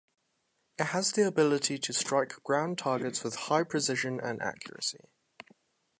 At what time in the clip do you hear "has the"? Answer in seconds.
0.85-1.27